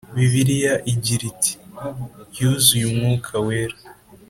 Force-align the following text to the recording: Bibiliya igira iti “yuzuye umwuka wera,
Bibiliya 0.15 0.73
igira 0.91 1.23
iti 1.31 1.53
“yuzuye 2.37 2.83
umwuka 2.91 3.33
wera, 3.45 3.77